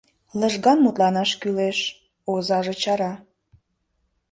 [0.39, 1.79] Лыжган мутланаш кӱлеш,—
[2.31, 3.13] озаже чара.